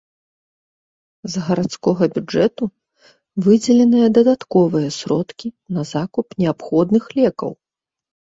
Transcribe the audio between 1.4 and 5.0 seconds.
гарадскога бюджэту выдзеленыя дадатковыя